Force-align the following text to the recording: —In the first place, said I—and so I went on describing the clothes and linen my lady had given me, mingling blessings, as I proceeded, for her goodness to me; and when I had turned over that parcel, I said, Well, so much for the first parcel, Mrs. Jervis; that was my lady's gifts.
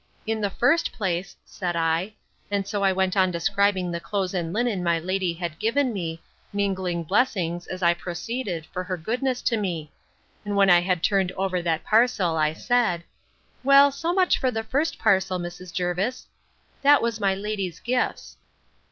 —In 0.25 0.41
the 0.41 0.49
first 0.49 0.91
place, 0.93 1.35
said 1.45 1.75
I—and 1.75 2.65
so 2.67 2.83
I 2.83 2.91
went 2.91 3.15
on 3.15 3.29
describing 3.29 3.91
the 3.91 3.99
clothes 3.99 4.33
and 4.33 4.51
linen 4.51 4.81
my 4.83 4.97
lady 4.97 5.31
had 5.33 5.59
given 5.59 5.93
me, 5.93 6.19
mingling 6.51 7.03
blessings, 7.03 7.67
as 7.67 7.83
I 7.83 7.93
proceeded, 7.93 8.65
for 8.73 8.83
her 8.83 8.97
goodness 8.97 9.43
to 9.43 9.57
me; 9.57 9.91
and 10.43 10.55
when 10.55 10.71
I 10.71 10.79
had 10.81 11.03
turned 11.03 11.31
over 11.33 11.61
that 11.61 11.83
parcel, 11.83 12.35
I 12.35 12.53
said, 12.53 13.03
Well, 13.63 13.91
so 13.91 14.11
much 14.11 14.39
for 14.39 14.49
the 14.49 14.63
first 14.63 14.97
parcel, 14.97 15.37
Mrs. 15.37 15.71
Jervis; 15.71 16.25
that 16.81 17.03
was 17.03 17.19
my 17.19 17.35
lady's 17.35 17.79
gifts. 17.79 18.37